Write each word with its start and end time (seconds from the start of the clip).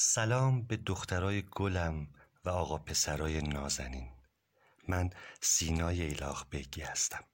سلام 0.00 0.62
به 0.62 0.76
دخترای 0.76 1.42
گلم 1.42 2.08
و 2.44 2.48
آقا 2.48 2.78
پسرای 2.78 3.42
نازنین. 3.42 4.12
من 4.88 5.10
سینای 5.40 6.02
ایلاخ 6.02 6.44
بگی 6.44 6.80
هستم 6.80 7.24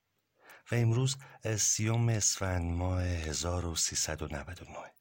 و 0.71 0.74
امروز 0.74 1.16
سیوم 1.58 2.08
اسفند 2.08 2.72
ماه 2.72 3.03
1399 3.03 4.92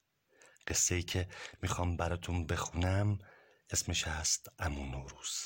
قصه 0.67 0.95
ای 0.95 1.03
که 1.03 1.27
می‌خوام 1.61 1.97
براتون 1.97 2.47
بخونم 2.47 3.19
اسمش 3.69 4.07
هست 4.07 4.51
امون 4.59 4.91
نوروز. 4.91 5.45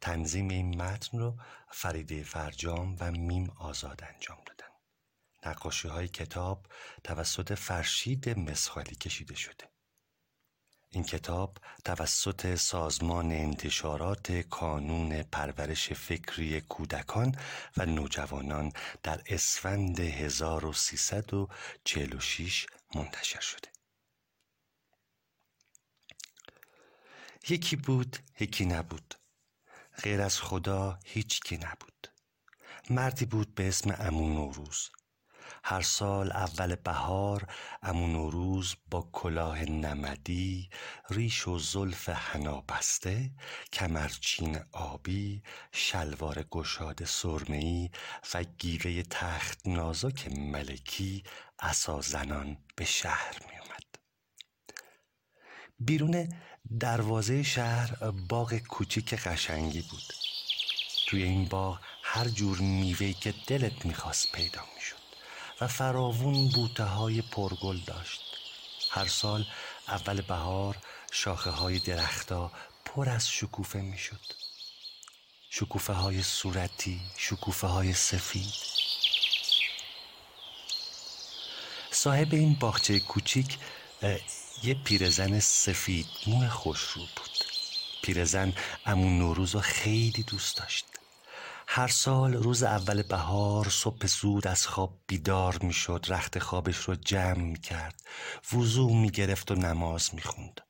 تنظیم 0.00 0.48
این 0.48 0.82
متن 0.82 1.18
رو 1.18 1.40
فریده 1.72 2.22
فرجام 2.22 2.96
و 3.00 3.10
میم 3.10 3.50
آزاد 3.50 4.04
انجام 4.14 4.38
دادن. 4.46 4.72
نقاشی 5.46 5.88
های 5.88 6.08
کتاب 6.08 6.66
توسط 7.04 7.54
فرشید 7.54 8.38
مسخالی 8.38 8.94
کشیده 8.94 9.34
شده. 9.34 9.79
این 10.92 11.04
کتاب 11.04 11.58
توسط 11.84 12.54
سازمان 12.54 13.32
انتشارات 13.32 14.32
کانون 14.32 15.22
پرورش 15.22 15.92
فکری 15.92 16.60
کودکان 16.60 17.34
و 17.76 17.86
نوجوانان 17.86 18.72
در 19.02 19.22
اسفند 19.26 20.00
1346 20.00 22.66
منتشر 22.94 23.40
شده. 23.40 23.68
یکی 27.48 27.76
بود 27.76 28.16
یکی 28.40 28.64
نبود. 28.64 29.14
غیر 30.02 30.20
از 30.20 30.40
خدا 30.40 30.98
هیچ 31.04 31.40
کی 31.40 31.56
نبود. 31.56 32.08
مردی 32.90 33.24
بود 33.24 33.54
به 33.54 33.68
اسم 33.68 33.96
امون 33.98 34.32
نوروز. 34.32 34.90
هر 35.64 35.80
سال 35.80 36.32
اول 36.32 36.74
بهار 36.74 37.46
امو 37.82 38.06
نوروز 38.06 38.76
با 38.90 39.08
کلاه 39.12 39.64
نمدی 39.64 40.70
ریش 41.10 41.48
و 41.48 41.58
زلف 41.58 42.08
حنا 42.08 42.60
بسته 42.60 43.30
کمرچین 43.72 44.60
آبی 44.72 45.42
شلوار 45.72 46.42
گشاد 46.42 47.04
سرمهای 47.04 47.90
و 48.34 48.44
گیوه 48.58 49.02
تخت 49.02 49.66
نازک 49.66 50.28
ملکی 50.36 51.24
عصا 51.58 52.00
زنان 52.00 52.58
به 52.76 52.84
شهر 52.84 53.38
می 53.50 53.58
اومد 53.58 53.84
بیرون 55.78 56.28
دروازه 56.80 57.42
شهر 57.42 58.10
باغ 58.10 58.54
کوچیک 58.54 59.14
قشنگی 59.14 59.82
بود. 59.82 60.02
توی 61.06 61.22
این 61.22 61.44
باغ 61.44 61.80
هر 62.02 62.28
جور 62.28 62.58
میوهی 62.58 63.14
که 63.14 63.34
دلت 63.46 63.86
می‌خواست 63.86 64.32
پیدا 64.32 64.60
می‌شد. 64.76 64.99
و 65.60 65.66
فراوون 65.66 66.48
بوته 66.48 66.84
های 66.84 67.22
پرگل 67.22 67.78
داشت. 67.86 68.20
هر 68.90 69.06
سال 69.06 69.46
اول 69.88 70.20
بهار 70.20 70.76
شاخه 71.12 71.50
های 71.50 71.78
درختا 71.78 72.52
پر 72.84 73.08
از 73.08 73.30
شکوفه 73.30 73.80
می 73.80 73.98
شد 73.98 74.20
شکوفه 75.50 75.92
های 75.92 76.22
صورتی 76.22 77.00
شکوفه 77.16 77.66
های 77.66 77.92
سفید. 77.92 78.54
صاحب 81.90 82.34
این 82.34 82.54
باغچه 82.54 83.00
کوچیک 83.00 83.58
یه 84.62 84.74
پیرزن 84.84 85.40
سفید 85.40 86.06
مو 86.26 86.48
خوش 86.48 86.80
رو 86.80 87.02
بود. 87.02 87.44
پیرزن 88.02 88.52
امون 88.86 89.18
نوروز 89.18 89.54
رو 89.54 89.60
خیلی 89.60 90.22
دوست 90.22 90.56
داشت. 90.56 90.89
هر 91.72 91.88
سال 91.88 92.34
روز 92.34 92.62
اول 92.62 93.02
بهار 93.02 93.68
صبح 93.68 94.06
زود 94.06 94.46
از 94.46 94.66
خواب 94.66 95.00
بیدار 95.06 95.58
می‌شد 95.62 96.06
رخت 96.08 96.38
خوابش 96.38 96.76
رو 96.76 96.94
جمع 96.94 97.42
می 97.42 97.58
کرد 97.58 98.02
وضوع 98.52 98.92
می 98.92 99.10
گرفت 99.10 99.50
و 99.50 99.54
نماز 99.54 100.14
می 100.14 100.22
خوند 100.22 100.60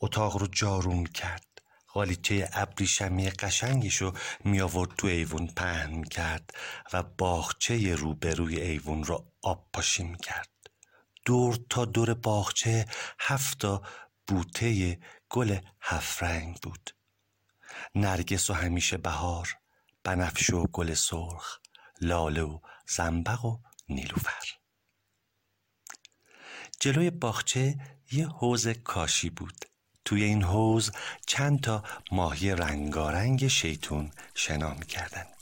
اتاق 0.00 0.36
رو 0.36 0.46
جارو 0.46 0.94
می 0.94 1.08
کرد 1.08 1.46
غالیچه 1.94 2.48
ابریشمی 2.52 3.30
قشنگش 3.30 3.96
رو 3.96 4.12
می 4.44 4.60
آورد 4.60 4.90
تو 4.98 5.06
ایوون 5.06 5.46
پهن 5.46 5.90
می 5.90 6.08
کرد 6.08 6.50
و 6.92 7.02
باغچه 7.02 7.94
روبروی 7.94 8.60
ایوون 8.60 9.04
رو 9.04 9.26
آب 9.42 9.68
پاشی 9.72 10.04
می 10.04 10.18
کرد 10.18 10.70
دور 11.24 11.58
تا 11.70 11.84
دور 11.84 12.14
باغچه 12.14 12.86
هفتا 13.18 13.82
بوته 14.26 14.98
گل 15.30 15.58
هفت 15.80 16.22
رنگ 16.22 16.60
بود. 16.62 16.90
نرگس 17.94 18.50
و 18.50 18.52
همیشه 18.52 18.96
بهار. 18.96 19.48
بنفش 20.06 20.50
و 20.50 20.66
گل 20.66 20.94
سرخ 20.94 21.58
لاله 22.00 22.42
و 22.42 22.58
زنبق 22.88 23.44
و 23.44 23.58
نیلوفر. 23.88 24.44
جلوی 26.80 27.10
باغچه 27.10 27.78
یه 28.12 28.28
حوز 28.28 28.68
کاشی 28.68 29.30
بود. 29.30 29.64
توی 30.04 30.22
این 30.22 30.42
حوز 30.42 30.90
چند 31.26 31.60
تا 31.60 31.84
ماهی 32.12 32.50
رنگارنگ 32.50 33.48
شیطون 33.48 34.10
شنا 34.34 34.74
می‌کردند. 34.74 35.36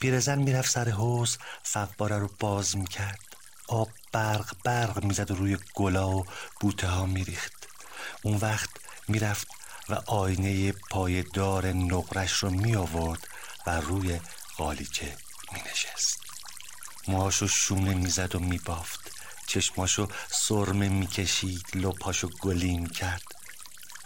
پیرزن 0.00 0.38
می‌رفت 0.38 0.70
سر 0.70 0.88
حوز 0.88 1.38
فقباره 1.62 2.18
رو 2.18 2.30
باز 2.40 2.76
می‌کرد. 2.76 3.36
آب 3.68 3.90
برق 4.12 4.56
برق 4.64 5.04
می‌زد 5.04 5.30
و 5.30 5.34
روی 5.34 5.58
گلا 5.74 6.10
و 6.10 6.24
بوته 6.60 6.86
ها 6.88 7.06
میریخت. 7.06 7.68
اون 8.22 8.36
وقت 8.36 8.70
می‌رفت 9.08 9.48
و 9.88 9.94
آینه 9.94 10.72
پایدار 10.72 11.66
نقرش 11.66 12.32
رو 12.32 12.50
می 12.50 12.76
آورد 12.76 13.28
و 13.66 13.80
روی 13.80 14.20
قالیچه 14.56 15.16
می 15.52 15.60
نشست 15.70 16.20
موهاشو 17.08 17.48
شونه 17.48 17.94
می‌زد 17.94 18.34
و 18.34 18.38
میبافت. 18.38 19.10
چشماشو 19.46 20.08
سرمه 20.30 20.88
می‌کشید 20.88 21.64
لپاشو 21.74 22.28
گلی 22.28 22.78
می‌کرد 22.78 23.22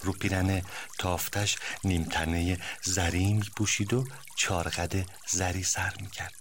رو 0.03 0.13
پیرن 0.13 0.63
تافتش 0.99 1.57
نیمتنه 1.85 2.59
زری 2.83 3.33
میپوشید 3.33 3.95
و 3.95 4.05
چارقد 4.37 5.07
زری 5.31 5.63
سر 5.63 5.95
می‌کرد. 6.01 6.35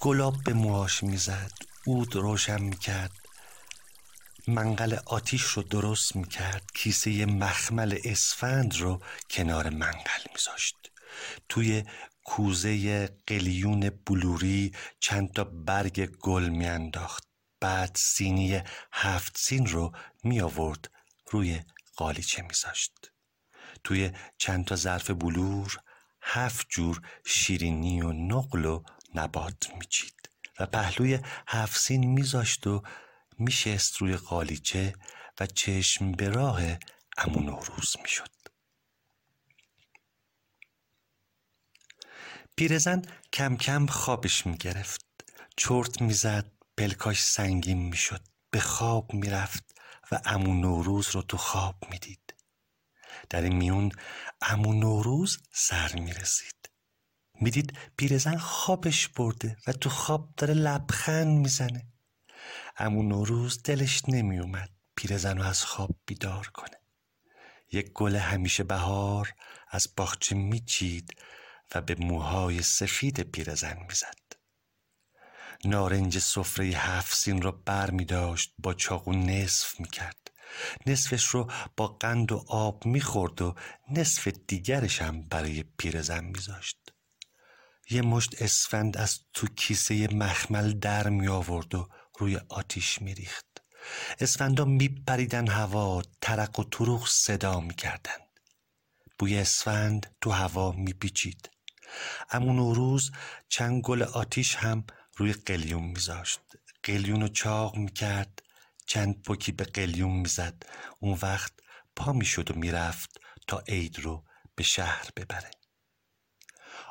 گلاب 0.00 0.44
به 0.44 0.52
موهاش 0.52 1.02
می‌زد 1.02 1.52
اود 1.84 2.16
روشن 2.16 2.60
می‌کرد. 2.62 3.12
منقل 4.48 4.96
آتیش 5.06 5.42
رو 5.42 5.62
درست 5.62 6.16
می‌کرد. 6.16 6.70
کیسه 6.74 7.26
مخمل 7.26 7.98
اسفند 8.04 8.76
رو 8.76 9.02
کنار 9.30 9.68
منقل 9.68 10.22
میذاشت. 10.34 10.76
توی 11.48 11.84
کوزه 12.24 13.06
قلیون 13.26 13.90
بلوری 14.06 14.72
چند 15.00 15.32
تا 15.32 15.44
برگ 15.44 16.06
گل 16.06 16.48
میانداخت. 16.48 17.24
بعد 17.60 17.96
سینی 17.96 18.62
هفت 18.92 19.38
سین 19.38 19.66
رو 19.66 19.92
می 20.24 20.40
آورد 20.40 20.90
روی 21.30 21.60
قالیچه 21.96 22.42
میذاشت. 22.42 22.92
توی 23.84 24.10
چند 24.38 24.64
تا 24.64 24.76
ظرف 24.76 25.10
بلور 25.10 25.76
هفت 26.22 26.66
جور 26.68 27.00
شیرینی 27.26 28.02
و 28.02 28.12
نقل 28.12 28.64
و 28.64 28.82
نبات 29.14 29.70
میچید 29.78 30.30
و 30.60 30.66
پهلوی 30.66 31.18
هفت 31.48 31.80
سین 31.80 32.06
میذاشت 32.06 32.66
و 32.66 32.82
میشست 33.38 33.96
روی 33.96 34.16
قالیچه 34.16 34.94
و 35.40 35.46
چشم 35.46 36.12
به 36.12 36.28
راه 36.28 36.60
امون 37.18 37.46
روز 37.46 37.96
می‌شد. 38.02 38.33
پیرزن 42.56 43.02
کم 43.32 43.56
کم 43.56 43.86
خوابش 43.86 44.46
می‌گرفت. 44.46 45.04
چرت 45.56 46.02
می‌زد 46.02 46.50
پلکاش 46.76 47.22
سنگین 47.22 47.78
می‌شد. 47.78 48.20
به 48.50 48.60
خواب 48.60 49.14
می‌رفت 49.14 49.74
و 50.12 50.20
امو 50.24 50.54
نوروز 50.54 51.10
رو 51.10 51.22
تو 51.22 51.36
خواب 51.36 51.76
می‌دید. 51.90 52.34
در 53.30 53.42
این 53.42 53.56
میون 53.56 53.92
امو 54.40 54.72
نوروز 54.72 55.38
سر 55.52 55.94
می‌رسید. 55.94 56.70
می‌دید 57.40 57.78
پیرزن 57.96 58.36
خوابش 58.36 59.08
برده 59.08 59.56
و 59.66 59.72
تو 59.72 59.90
خواب 59.90 60.34
داره 60.36 60.54
لبخند 60.54 61.38
می‌زنه. 61.38 61.86
امو 62.76 63.02
نوروز 63.02 63.62
دلش 63.62 64.02
نمیومد 64.08 64.70
پیرزن 64.96 65.38
رو 65.38 65.44
از 65.44 65.64
خواب 65.64 65.96
بیدار 66.06 66.46
کنه. 66.46 66.76
یک 67.72 67.92
گل 67.92 68.16
همیشه 68.16 68.64
بهار 68.64 69.34
از 69.70 69.88
باغچه 69.96 70.34
میچید 70.34 71.14
و 71.74 71.80
به 71.80 71.94
موهای 71.94 72.62
سفید 72.62 73.20
پیرزن 73.20 73.78
می‌زد. 73.88 74.18
نارنج 75.64 76.18
سفره 76.18 76.66
هفت 76.66 77.16
سین 77.16 77.42
را 77.42 77.50
بر 77.52 77.90
می 77.90 78.04
داشت 78.04 78.54
با 78.58 78.74
چاقو 78.74 79.12
نصف 79.12 79.80
می 79.80 79.88
کرد. 79.88 80.30
نصفش 80.86 81.24
رو 81.24 81.50
با 81.76 81.88
قند 81.88 82.32
و 82.32 82.44
آب 82.48 82.86
می 82.86 83.00
خورد 83.00 83.42
و 83.42 83.54
نصف 83.90 84.28
دیگرش 84.46 85.02
هم 85.02 85.22
برای 85.22 85.64
پیرزن 85.78 86.24
میذاشت 86.24 86.78
یه 87.90 88.02
مشت 88.02 88.42
اسفند 88.42 88.96
از 88.96 89.20
تو 89.32 89.46
کیسه 89.46 90.08
مخمل 90.14 90.72
در 90.72 91.08
می 91.08 91.28
آورد 91.28 91.74
و 91.74 91.88
روی 92.18 92.40
آتیش 92.48 93.02
می 93.02 93.14
ریخت. 93.14 93.46
اسفندا 94.20 94.64
می 94.64 94.88
پریدن 94.88 95.48
هوا 95.48 96.02
ترق 96.20 96.58
و 96.58 96.64
تروخ 96.64 97.10
صدا 97.10 97.60
می 97.60 97.74
کردن. 97.74 98.18
بوی 99.18 99.38
اسفند 99.38 100.16
تو 100.20 100.30
هوا 100.30 100.72
می 100.72 100.92
پیچید. 100.92 101.50
امون 102.30 102.74
روز 102.74 103.10
چند 103.48 103.82
گل 103.82 104.02
آتیش 104.02 104.56
هم 104.56 104.84
روی 105.16 105.32
قلیون 105.32 105.84
میذاشت 105.84 106.40
قلیون 106.82 107.20
رو 107.20 107.28
چاق 107.28 107.76
می‌کرد 107.76 108.42
چند 108.86 109.22
پکی 109.22 109.52
به 109.52 109.64
قلیون 109.64 110.12
می‌زد 110.12 110.62
اون 111.00 111.18
وقت 111.22 111.52
پا 111.96 112.12
می‌شد 112.12 112.50
و 112.50 112.54
می‌رفت 112.54 113.20
تا 113.46 113.58
عید 113.68 113.98
رو 113.98 114.24
به 114.54 114.62
شهر 114.62 115.08
ببره 115.16 115.50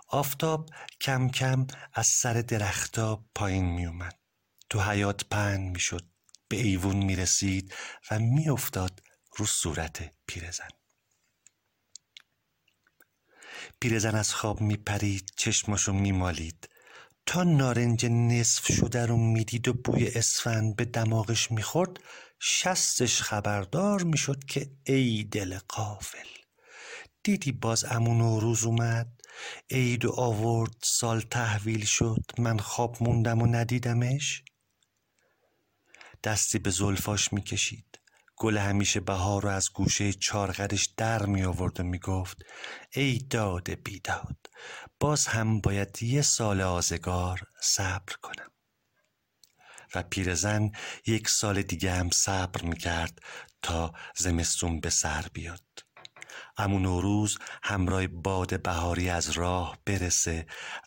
آفتاب 0.08 0.70
کم 1.02 1.30
کم 1.30 1.68
از 1.94 2.08
سر 2.08 2.34
درختا 2.34 3.26
پایین 3.36 3.66
می 3.66 3.86
اومد. 3.86 4.20
تو 4.70 4.82
حیات 4.82 5.26
پهن 5.26 5.62
می 5.62 5.80
شد. 5.80 6.06
به 6.48 6.58
ایوون 6.58 6.96
می 6.96 7.16
رسید 7.16 7.74
و 8.12 8.20
می 8.20 8.50
افتاد 8.50 9.04
رو 9.38 9.46
صورت 9.46 10.14
پیرزن. 10.28 10.68
پیرزن 13.84 14.16
از 14.16 14.34
خواب 14.34 14.62
می 14.62 14.78
پرید 14.78 15.32
چشماشو 15.36 15.94
می 15.94 16.12
مالید 16.12 16.70
تا 17.26 17.44
نارنج 17.44 18.06
نصف 18.06 18.74
شده 18.74 19.06
رو 19.06 19.18
می‌دید 19.18 19.68
و 19.68 19.74
بوی 19.74 20.08
اسفند 20.08 20.76
به 20.76 20.86
دماغش 20.86 21.52
می‌خورد 21.52 21.98
شستش 22.40 23.22
خبردار 23.22 24.04
می‌شد 24.04 24.44
که 24.44 24.72
ای 24.84 25.24
دل 25.24 25.58
قافل. 25.70 26.28
دیدی 27.24 27.52
باز 27.52 27.84
امون 27.84 28.42
روز 28.42 28.64
اومد؟ 28.64 29.22
عید 29.72 30.06
و 30.06 30.12
آورد 30.12 30.76
سال 30.84 31.22
تحویل 31.22 31.86
شد 31.86 32.26
من 32.38 32.60
خواب 32.60 32.98
موندم 33.02 33.42
و 33.42 33.46
ندیدمش؟ 33.46 34.44
دستی 36.24 36.60
به 36.60 36.70
زلفاش 36.70 37.34
می‌کشید. 37.34 38.00
گل 38.44 38.58
همیشه 38.58 39.00
بهار 39.00 39.42
رو 39.42 39.50
از 39.50 39.70
گوشه 39.74 40.14
چارغرش 40.14 40.90
در 40.98 41.26
می 41.26 41.44
آورد 41.44 41.80
و 41.80 41.84
می 41.84 42.00
گفت 42.00 42.38
ای 42.94 43.18
داد 43.30 43.70
بیداد 43.70 44.38
باز 45.00 45.28
هم 45.28 45.62
باید 45.62 46.04
یه 46.04 46.22
سال 46.22 46.62
آزگار 46.62 47.42
صبر 47.62 48.14
کنم. 48.22 48.52
و 49.96 50.04
پیرزن 50.04 50.72
یک 51.08 51.30
سال 51.30 51.62
دیگه 51.62 51.92
هم 51.92 52.10
صبر 52.10 52.62
می 52.62 52.78
کرد 52.78 53.20
تا 53.62 53.94
زمستون 54.16 54.80
به 54.80 54.90
سر 54.90 55.26
بیاد. 55.34 55.66
امو 56.58 56.80
نوروز 56.80 57.38
همراه 57.64 58.08
باد 58.08 58.62
بهاری 58.62 59.10
از 59.10 59.30
راه 59.30 59.78
برسه 59.86 60.46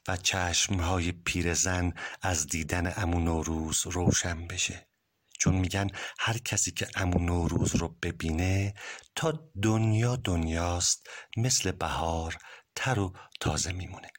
و 0.08 0.16
چشمهای 0.16 1.12
پیرزن 1.12 1.92
از 2.22 2.46
دیدن 2.46 2.92
امو 2.96 3.20
نوروز 3.20 3.86
روشن 3.86 4.46
بشه. 4.46 4.95
چون 5.38 5.54
میگن 5.54 5.86
هر 6.18 6.38
کسی 6.38 6.70
که 6.70 6.88
امو 6.94 7.18
نوروز 7.18 7.76
رو 7.76 7.88
ببینه 7.88 8.74
تا 9.14 9.50
دنیا 9.62 10.16
دنیاست 10.16 11.06
مثل 11.36 11.70
بهار 11.70 12.36
تر 12.74 12.98
و 12.98 13.12
تازه 13.40 13.72
میمونه. 13.72 14.10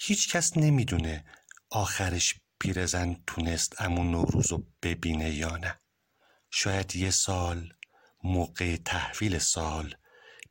هیچ 0.00 0.32
کس 0.32 0.56
نمی‌دونه 0.56 1.24
آخرش 1.70 2.34
پیرزن 2.58 3.16
تونست 3.26 3.82
امو 3.82 4.04
نوروز 4.04 4.52
رو 4.52 4.66
ببینه 4.82 5.30
یا 5.30 5.56
نه. 5.56 5.80
شاید 6.50 6.96
یه 6.96 7.10
سال 7.10 7.72
موقع 8.24 8.76
تحویل 8.76 9.38
سال 9.38 9.94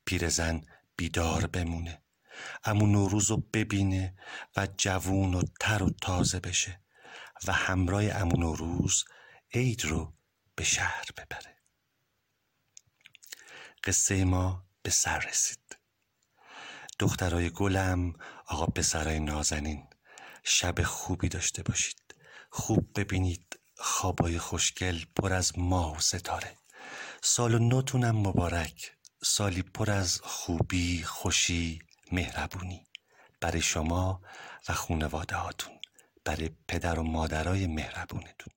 پیرزن 0.05 0.61
بیدار 0.95 1.47
بمونه 1.47 2.03
امو 2.63 2.87
نوروز 2.87 3.31
رو 3.31 3.37
ببینه 3.37 4.15
و 4.57 4.67
جوون 4.77 5.33
و 5.33 5.41
تر 5.59 5.83
و 5.83 5.89
تازه 6.01 6.39
بشه 6.39 6.81
و 7.47 7.53
همراه 7.53 8.03
امو 8.03 8.37
نوروز 8.37 9.03
عید 9.55 9.85
رو 9.85 10.13
به 10.55 10.63
شهر 10.63 11.05
ببره. 11.17 11.57
قصه 13.83 14.25
ما 14.25 14.65
به 14.81 14.89
سر 14.89 15.19
رسید. 15.19 15.77
دخترای 16.99 17.49
گلم 17.49 18.13
آقا 18.47 18.65
پسرای 18.65 19.19
نازنین 19.19 19.87
شب 20.43 20.83
خوبی 20.83 21.29
داشته 21.29 21.63
باشید. 21.63 22.15
خوب 22.49 22.99
ببینید 22.99 23.59
خوابای 23.77 24.39
خوشگل 24.39 25.05
پر 25.15 25.33
از 25.33 25.59
ماه 25.59 25.97
و 25.97 25.99
ستاره. 25.99 26.57
سال 27.21 27.53
و 27.53 27.59
نوتونم 27.59 28.15
مبارک 28.15 28.91
سالی 29.23 29.61
پر 29.61 29.91
از 29.91 30.21
خوبی 30.23 31.03
خوشی 31.03 31.79
مهربونی. 32.11 32.87
برای 33.41 33.61
شما 33.61 34.21
و 34.69 34.73
خونواده 34.73 35.35
هاتون 35.35 35.79
برای 36.25 36.49
پدر 36.67 36.99
و 36.99 37.03
مادرای 37.03 37.67
مهربونتون. 37.67 38.53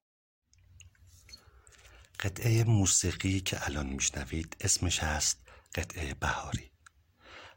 قطعه 2.21 2.65
موسیقی 2.65 3.41
که 3.41 3.67
الان 3.67 3.87
میشنوید 3.87 4.57
اسمش 4.61 5.03
هست 5.03 5.39
قطعه 5.75 6.15
بهاری. 6.21 6.71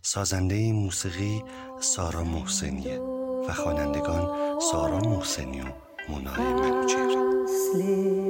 سازنده 0.02 0.56
این 0.56 0.76
موسیقی 0.76 1.44
سارا 1.80 2.24
محسنیه 2.24 3.00
و 3.48 3.54
خوانندگان 3.54 4.60
سارا 4.60 5.00
محسنی 5.00 5.62
و 5.62 5.66
منای 6.10 6.54
منوچهری 6.54 7.16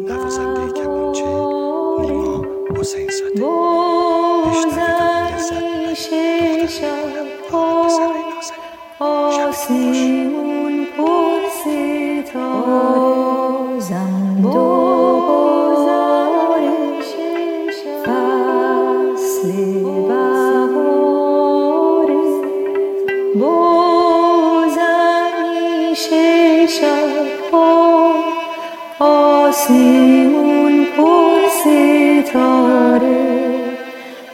نوازنده 0.07 0.73
کمانچه 0.83 1.25
نیما 2.01 2.45
حسین 2.79 3.09
زاده 3.09 4.88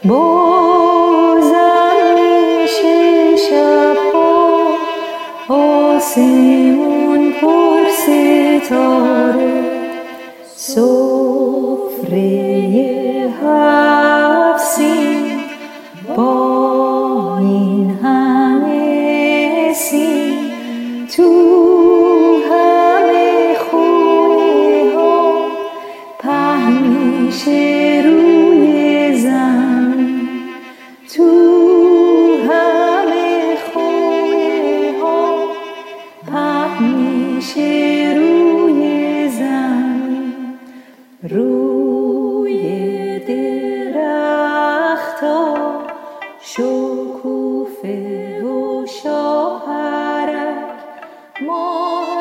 بازم 0.08 1.96
میشه 2.16 3.36
شبها 3.38 4.68
آسمون 5.50 7.34
پر 7.42 7.90
ستاره 7.90 9.64
梦。 51.42 52.15